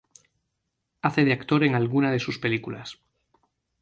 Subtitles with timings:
[1.03, 2.97] Hace de actor en algunas de sus películas.